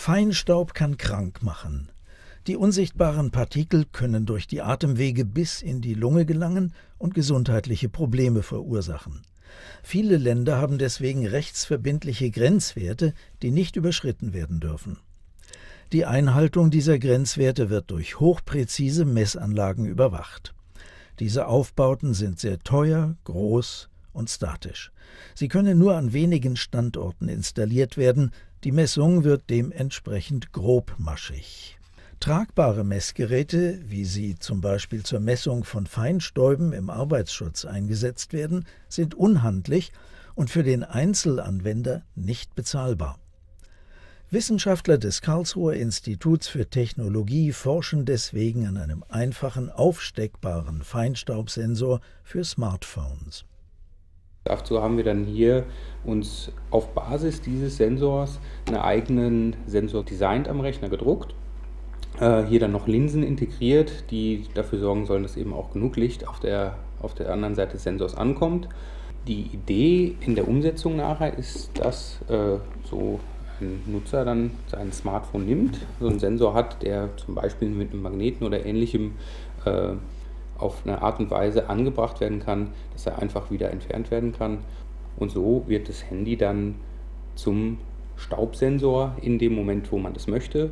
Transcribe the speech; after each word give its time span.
Feinstaub 0.00 0.74
kann 0.74 0.96
krank 0.96 1.42
machen. 1.42 1.90
Die 2.46 2.56
unsichtbaren 2.56 3.32
Partikel 3.32 3.84
können 3.84 4.26
durch 4.26 4.46
die 4.46 4.62
Atemwege 4.62 5.24
bis 5.24 5.60
in 5.60 5.80
die 5.80 5.94
Lunge 5.94 6.24
gelangen 6.24 6.72
und 6.98 7.14
gesundheitliche 7.14 7.88
Probleme 7.88 8.44
verursachen. 8.44 9.22
Viele 9.82 10.16
Länder 10.16 10.56
haben 10.56 10.78
deswegen 10.78 11.26
rechtsverbindliche 11.26 12.30
Grenzwerte, 12.30 13.12
die 13.42 13.50
nicht 13.50 13.74
überschritten 13.74 14.32
werden 14.32 14.60
dürfen. 14.60 14.98
Die 15.92 16.06
Einhaltung 16.06 16.70
dieser 16.70 17.00
Grenzwerte 17.00 17.68
wird 17.68 17.90
durch 17.90 18.20
hochpräzise 18.20 19.04
Messanlagen 19.04 19.84
überwacht. 19.84 20.54
Diese 21.18 21.48
Aufbauten 21.48 22.14
sind 22.14 22.38
sehr 22.38 22.60
teuer, 22.60 23.16
groß 23.24 23.88
und 24.12 24.30
statisch. 24.30 24.92
Sie 25.34 25.48
können 25.48 25.78
nur 25.78 25.96
an 25.96 26.12
wenigen 26.12 26.56
Standorten 26.56 27.28
installiert 27.28 27.96
werden, 27.96 28.32
die 28.64 28.72
Messung 28.72 29.24
wird 29.24 29.50
dementsprechend 29.50 30.52
grobmaschig. 30.52 31.78
Tragbare 32.20 32.82
Messgeräte, 32.82 33.80
wie 33.84 34.04
sie 34.04 34.36
zum 34.36 34.60
Beispiel 34.60 35.04
zur 35.04 35.20
Messung 35.20 35.62
von 35.62 35.86
Feinstäuben 35.86 36.72
im 36.72 36.90
Arbeitsschutz 36.90 37.64
eingesetzt 37.64 38.32
werden, 38.32 38.66
sind 38.88 39.14
unhandlich 39.14 39.92
und 40.34 40.50
für 40.50 40.64
den 40.64 40.82
Einzelanwender 40.82 42.02
nicht 42.16 42.56
bezahlbar. 42.56 43.20
Wissenschaftler 44.30 44.98
des 44.98 45.22
Karlsruher 45.22 45.74
Instituts 45.74 46.48
für 46.48 46.68
Technologie 46.68 47.52
forschen 47.52 48.04
deswegen 48.04 48.66
an 48.66 48.76
einem 48.76 49.02
einfachen, 49.08 49.70
aufsteckbaren 49.70 50.82
Feinstaubsensor 50.82 52.00
für 52.24 52.44
Smartphones. 52.44 53.44
Dazu 54.48 54.82
haben 54.82 54.96
wir 54.96 55.04
dann 55.04 55.24
hier 55.24 55.64
uns 56.04 56.50
auf 56.70 56.94
Basis 56.94 57.42
dieses 57.42 57.76
Sensors 57.76 58.40
einen 58.66 58.78
eigenen 58.78 59.56
Sensor 59.66 60.04
designt 60.04 60.48
am 60.48 60.60
Rechner 60.60 60.88
gedruckt. 60.88 61.34
Äh, 62.18 62.44
hier 62.44 62.58
dann 62.58 62.72
noch 62.72 62.86
Linsen 62.86 63.22
integriert, 63.22 64.10
die 64.10 64.46
dafür 64.54 64.78
sorgen 64.78 65.04
sollen, 65.04 65.22
dass 65.22 65.36
eben 65.36 65.52
auch 65.52 65.70
genug 65.70 65.96
Licht 65.96 66.26
auf 66.26 66.40
der, 66.40 66.76
auf 67.02 67.14
der 67.14 67.30
anderen 67.30 67.54
Seite 67.54 67.72
des 67.72 67.82
Sensors 67.82 68.16
ankommt. 68.16 68.70
Die 69.26 69.42
Idee 69.52 70.16
in 70.20 70.34
der 70.34 70.48
Umsetzung 70.48 70.96
nachher 70.96 71.36
ist, 71.36 71.78
dass 71.78 72.20
äh, 72.30 72.56
so 72.84 73.20
ein 73.60 73.82
Nutzer 73.86 74.24
dann 74.24 74.52
sein 74.68 74.92
Smartphone 74.92 75.44
nimmt, 75.44 75.78
so 76.00 76.08
einen 76.08 76.20
Sensor 76.20 76.54
hat, 76.54 76.82
der 76.82 77.14
zum 77.18 77.34
Beispiel 77.34 77.68
mit 77.68 77.92
einem 77.92 78.00
Magneten 78.00 78.46
oder 78.46 78.64
ähnlichem 78.64 79.12
äh, 79.66 79.90
auf 80.58 80.82
eine 80.84 81.02
Art 81.02 81.20
und 81.20 81.30
Weise 81.30 81.68
angebracht 81.68 82.20
werden 82.20 82.40
kann, 82.40 82.68
dass 82.92 83.06
er 83.06 83.20
einfach 83.20 83.50
wieder 83.50 83.70
entfernt 83.70 84.10
werden 84.10 84.32
kann. 84.32 84.58
Und 85.16 85.30
so 85.30 85.64
wird 85.66 85.88
das 85.88 86.04
Handy 86.10 86.36
dann 86.36 86.76
zum 87.34 87.78
Staubsensor 88.16 89.16
in 89.22 89.38
dem 89.38 89.54
Moment, 89.54 89.90
wo 89.92 89.98
man 89.98 90.12
das 90.12 90.26
möchte 90.26 90.70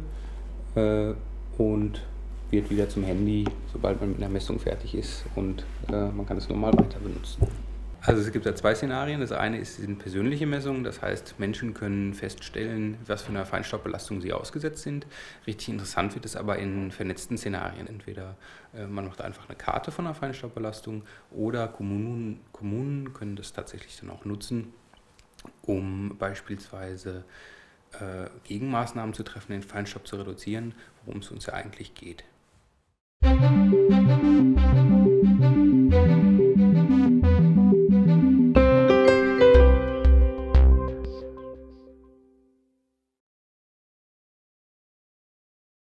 äh, 0.74 1.12
und 1.58 2.02
wird 2.50 2.70
wieder 2.70 2.88
zum 2.88 3.04
Handy, 3.04 3.44
sobald 3.72 4.00
man 4.00 4.10
mit 4.10 4.18
einer 4.18 4.28
Messung 4.28 4.58
fertig 4.58 4.94
ist 4.94 5.24
und 5.34 5.64
äh, 5.88 6.08
man 6.08 6.26
kann 6.26 6.36
es 6.36 6.48
normal 6.48 6.72
weiter 6.72 6.98
benutzen. 7.00 7.46
Also 8.06 8.22
es 8.22 8.30
gibt 8.30 8.46
da 8.46 8.54
zwei 8.54 8.72
Szenarien. 8.72 9.20
Das 9.20 9.32
eine 9.32 9.58
ist 9.58 9.76
sind 9.76 9.98
persönliche 9.98 10.46
Messungen, 10.46 10.84
das 10.84 11.02
heißt, 11.02 11.40
Menschen 11.40 11.74
können 11.74 12.14
feststellen, 12.14 12.98
was 13.04 13.22
für 13.22 13.30
eine 13.30 13.44
Feinstaubbelastung 13.44 14.20
sie 14.20 14.32
ausgesetzt 14.32 14.84
sind. 14.84 15.08
Richtig 15.44 15.70
interessant 15.70 16.14
wird 16.14 16.24
es 16.24 16.36
aber 16.36 16.56
in 16.58 16.92
vernetzten 16.92 17.36
Szenarien. 17.36 17.88
Entweder 17.88 18.36
äh, 18.74 18.86
man 18.86 19.06
macht 19.06 19.20
einfach 19.20 19.48
eine 19.48 19.58
Karte 19.58 19.90
von 19.90 20.06
einer 20.06 20.14
Feinstaubbelastung 20.14 21.02
oder 21.32 21.66
Kommunen, 21.66 22.40
Kommunen 22.52 23.12
können 23.12 23.34
das 23.34 23.52
tatsächlich 23.52 23.98
dann 23.98 24.10
auch 24.10 24.24
nutzen, 24.24 24.72
um 25.62 26.16
beispielsweise 26.16 27.25
äh, 27.94 28.31
Gegenmaßnahmen 28.44 29.14
zu 29.14 29.25
treffen, 29.25 29.50
den 29.50 29.62
Feinstaub 29.62 30.06
zu 30.06 30.14
reduzieren, 30.14 30.76
worum 31.04 31.22
es 31.22 31.31
uns 31.32 31.47
ja 31.47 31.54
eigentlich 31.54 31.94
geht. 31.94 32.22
Musik 33.25 35.06